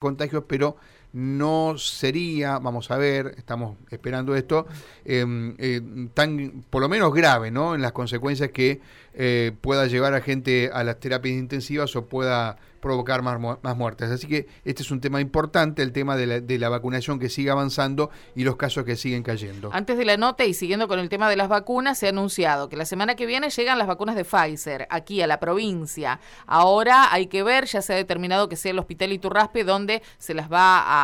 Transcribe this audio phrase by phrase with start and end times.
[0.00, 0.76] contagios, pero
[1.12, 4.66] no sería, vamos a ver, estamos esperando esto,
[5.04, 5.80] em, eh,
[6.14, 7.74] tan, por lo menos grave, ¿no?
[7.74, 8.80] En las consecuencias que
[9.14, 14.10] eh, pueda llevar a gente a las terapias intensivas o pueda provocar más, más muertes.
[14.10, 17.28] Así que este es un tema importante, el tema de la, de la vacunación que
[17.28, 19.70] sigue avanzando y los casos que siguen cayendo.
[19.72, 22.68] Antes de la nota y siguiendo con el tema de las vacunas, se ha anunciado
[22.68, 26.20] que la semana que viene llegan las vacunas de Pfizer aquí a la provincia.
[26.46, 30.34] Ahora hay que ver, ya se ha determinado que sea el Hospital Iturraspe donde se
[30.34, 30.99] las va a,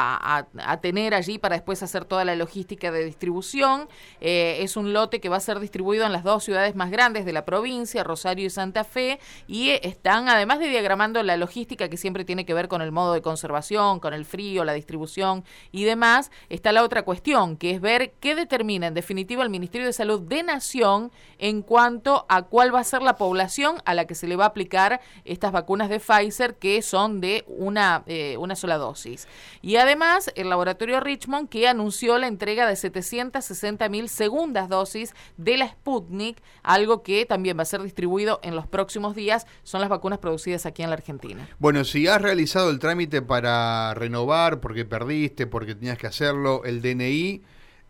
[0.80, 3.88] tener allí para después hacer toda la logística de distribución.
[4.20, 7.24] Eh, es un lote que va a ser distribuido en las dos ciudades más grandes
[7.24, 11.96] de la provincia, Rosario y Santa Fe, y están además de diagramando la logística que
[11.96, 15.84] siempre tiene que ver con el modo de conservación, con el frío, la distribución y
[15.84, 19.92] demás, está la otra cuestión, que es ver qué determina en definitiva el Ministerio de
[19.92, 24.14] Salud de Nación en cuanto a cuál va a ser la población a la que
[24.14, 28.56] se le va a aplicar estas vacunas de Pfizer, que son de una, eh, una
[28.56, 29.28] sola dosis.
[29.62, 29.85] Y además,
[30.34, 36.42] el laboratorio Richmond, que anunció la entrega de 760 mil segundas dosis de la Sputnik,
[36.62, 40.66] algo que también va a ser distribuido en los próximos días, son las vacunas producidas
[40.66, 41.48] aquí en la Argentina.
[41.58, 46.82] Bueno, si has realizado el trámite para renovar, porque perdiste, porque tenías que hacerlo, el
[46.82, 47.42] DNI,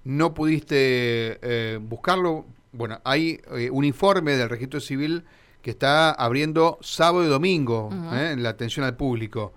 [0.04, 5.24] no pudiste eh, buscarlo, bueno, hay eh, un informe del registro civil
[5.62, 9.54] que está abriendo sábado y domingo eh, en la atención al público.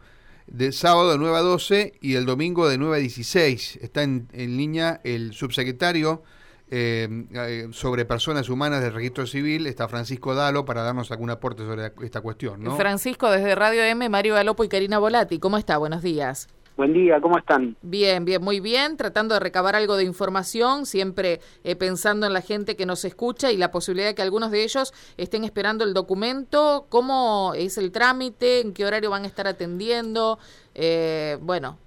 [0.52, 3.80] De sábado de 9 a 12 y el domingo de 9 a 16.
[3.82, 6.24] Está en, línea el subsecretario
[6.72, 11.64] Em, eh, sobre personas humanas del registro civil está Francisco Dalo para darnos algún aporte
[11.64, 12.62] sobre esta cuestión.
[12.78, 15.78] Francisco, desde Radio M, Mario Galopo y Karina Volati, ¿cómo está?
[15.78, 16.48] Buenos días.
[16.80, 17.76] Buen día, ¿cómo están?
[17.82, 22.40] Bien, bien, muy bien, tratando de recabar algo de información, siempre eh, pensando en la
[22.40, 25.94] gente que nos escucha y la posibilidad de que algunos de ellos estén esperando el
[25.94, 30.40] documento, cómo es el trámite, en qué horario van a estar atendiendo,
[30.74, 31.80] eh, bueno,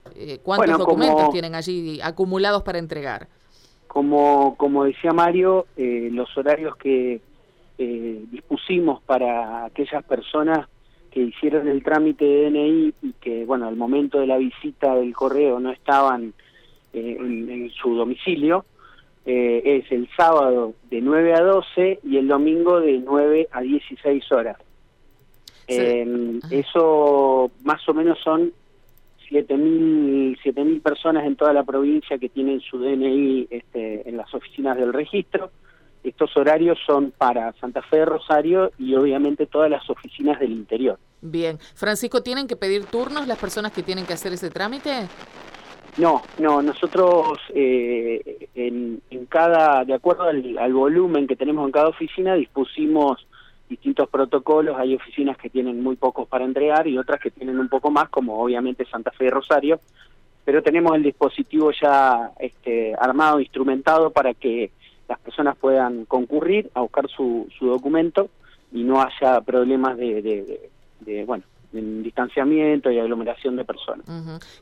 [0.43, 3.29] cuántos documentos tienen allí acumulados para entregar.
[3.87, 7.23] Como, como decía Mario, eh, los horarios que
[7.79, 10.69] eh, dispusimos para aquellas personas
[11.13, 15.15] que hicieron el trámite de DNI y que, bueno, al momento de la visita del
[15.15, 16.33] correo no estaban
[16.93, 18.65] eh, en, su domicilio,
[19.25, 24.57] es el sábado de 9 a 12 y el domingo de 9 a 16 horas.
[25.69, 28.53] eso más o menos son
[29.33, 34.77] 7.000 mil personas en toda la provincia que tienen su DNI este, en las oficinas
[34.77, 35.51] del registro.
[36.05, 40.99] Estos horarios son para Santa Fe, Rosario y obviamente todas las oficinas del interior.
[41.21, 41.59] Bien.
[41.75, 45.07] Francisco, ¿tienen que pedir turnos las personas que tienen que hacer ese trámite?
[45.99, 52.35] No, no, nosotros eh, en, cada, de acuerdo al volumen que tenemos en cada oficina,
[52.35, 53.27] dispusimos
[53.69, 57.69] distintos protocolos, hay oficinas que tienen muy pocos para entregar y otras que tienen un
[57.69, 59.81] poco más, como obviamente Santa Fe y Rosario,
[60.45, 64.73] pero tenemos el dispositivo ya este, armado, instrumentado para que
[65.09, 68.29] las personas puedan concurrir a buscar su, su documento
[68.73, 70.71] y no haya problemas de,
[71.01, 74.07] de bueno, en distanciamiento y aglomeración de personas.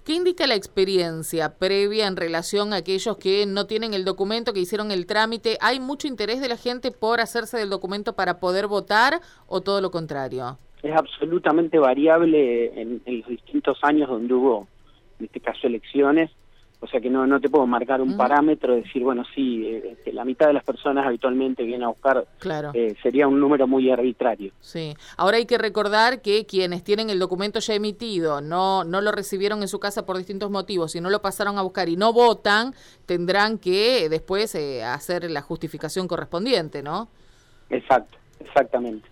[0.04, 4.60] ¿Qué indica la experiencia previa en relación a aquellos que no tienen el documento, que
[4.60, 5.58] hicieron el trámite?
[5.60, 9.80] ¿Hay mucho interés de la gente por hacerse del documento para poder votar o todo
[9.80, 10.58] lo contrario?
[10.82, 14.66] Es absolutamente variable en, en los distintos años donde hubo,
[15.18, 16.30] en este caso, elecciones
[16.82, 20.14] o sea que no, no te puedo marcar un parámetro, decir, bueno, sí, eh, este,
[20.14, 22.70] la mitad de las personas habitualmente viene a buscar, claro.
[22.72, 24.52] Eh, sería un número muy arbitrario.
[24.60, 29.12] Sí, ahora hay que recordar que quienes tienen el documento ya emitido, no, no lo
[29.12, 32.14] recibieron en su casa por distintos motivos y no lo pasaron a buscar y no
[32.14, 32.72] votan,
[33.04, 37.08] tendrán que después eh, hacer la justificación correspondiente, ¿no?
[37.68, 39.09] Exacto, exactamente.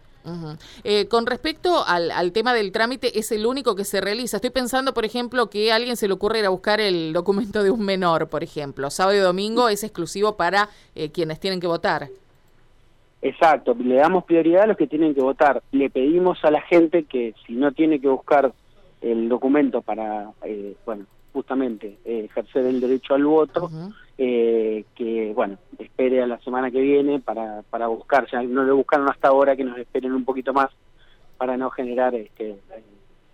[0.84, 4.39] Eh, con respecto al, tema del trámite, ¿es el único que se realiza?
[4.39, 7.62] Estoy pensando, por ejemplo, que a alguien se le ocurre ir a buscar el documento
[7.62, 8.91] de un menor, por ejemplo.
[8.91, 12.09] Sábado y domingo es exclusivo para eh, quienes tienen que votar.
[13.21, 15.62] Exacto, le damos prioridad a los que tienen que votar.
[15.72, 18.53] Le pedimos a la gente que si no tiene que buscar
[19.00, 21.06] el documento para, eh, bueno,
[21.38, 23.70] justamente ejercer el derecho al voto,
[24.17, 28.75] eh, que bueno, espere a la semana que viene para, para buscar, ya no lo
[28.75, 30.69] buscaron hasta ahora, que nos esperen un poquito más
[31.37, 32.58] para no generar este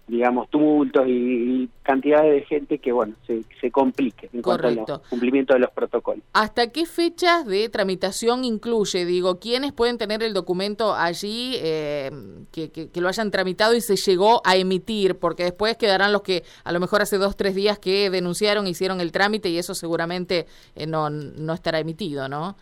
[0.07, 5.53] digamos, tumultos y, cantidades de gente que, bueno, se, se complique en cuanto al cumplimiento
[5.53, 6.23] de los protocolos.
[6.33, 9.05] ¿Hasta qué fechas de tramitación incluye?
[9.05, 12.11] Digo, ¿quiénes pueden tener el documento allí eh,
[12.53, 15.19] que, que, lo hayan tramitado y se llegó a emitir?
[15.19, 19.01] Porque después quedarán los que a lo mejor hace dos, tres días que denunciaron, hicieron
[19.01, 22.57] el trámite y eso seguramente eh, no, no estará emitido, ¿no?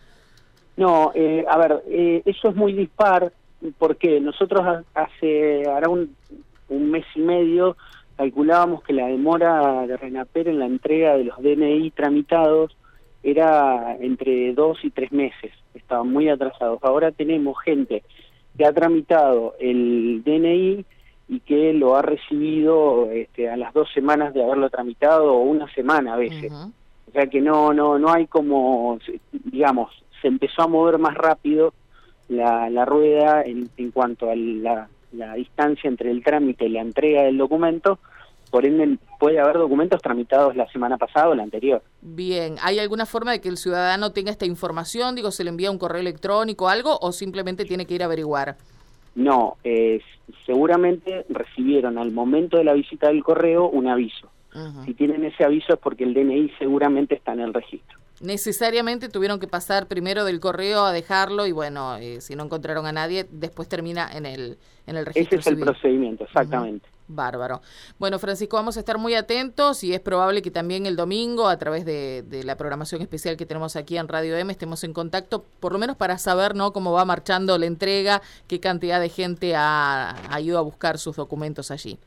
[0.75, 1.83] No, eh, a ver,
[2.25, 3.31] eso es muy dispar
[3.77, 6.15] porque nosotros hace, hará un,
[6.69, 7.75] un mes y medio
[8.15, 12.75] calculábamos que la demora de Renaper en la entrega de los DNI tramitados
[13.23, 16.79] era entre dos y tres meses, estaban muy atrasados.
[16.83, 18.03] Ahora tenemos gente
[18.57, 20.85] que ha tramitado el DNI
[21.29, 25.73] y que lo ha recibido este, a las dos semanas de haberlo tramitado o una
[25.73, 26.51] semana a veces.
[26.51, 28.99] O sea que no, no, no hay como,
[29.31, 31.73] digamos, se empezó a mover más rápido
[32.27, 36.81] la, la rueda en, en cuanto a la, la distancia entre el trámite y la
[36.81, 37.99] entrega del documento,
[38.51, 41.81] por ende puede haber documentos tramitados la semana pasada o la anterior.
[42.01, 45.15] Bien, ¿hay alguna forma de que el ciudadano tenga esta información?
[45.15, 48.05] Digo, ¿se le envía un correo electrónico o algo o simplemente tiene que ir a
[48.05, 48.57] averiguar?
[49.15, 50.01] No, eh,
[50.45, 54.29] seguramente recibieron al momento de la visita del correo un aviso.
[54.85, 59.39] Si tienen ese aviso es porque el DNI seguramente está en el registro necesariamente tuvieron
[59.39, 63.27] que pasar primero del correo a dejarlo y bueno, eh, si no encontraron a nadie,
[63.29, 65.39] después termina en el, en el registro.
[65.39, 66.87] Ese es el procedimiento, exactamente.
[67.05, 67.61] Bárbaro.
[67.99, 71.57] Bueno, Francisco, vamos a estar muy atentos y es probable que también el domingo, a
[71.57, 75.45] través de, de, la programación especial que tenemos aquí en Radio M, estemos en contacto,
[75.59, 76.71] por lo menos para saber ¿no?
[76.71, 81.17] cómo va marchando la entrega, qué cantidad de gente ha, ha ido a buscar sus
[81.17, 81.99] documentos allí.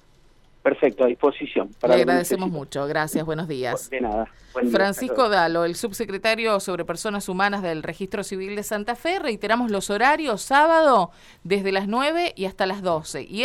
[0.66, 1.70] Perfecto, a disposición.
[1.86, 2.88] Le agradecemos mucho.
[2.88, 3.88] Gracias, buenos días.
[3.88, 4.28] De nada.
[4.72, 9.20] Francisco Dalo, el subsecretario sobre Personas Humanas del Registro Civil de Santa Fe.
[9.20, 11.12] Reiteramos los horarios, sábado
[11.44, 13.22] desde las 9 y hasta las 12.
[13.30, 13.44] Y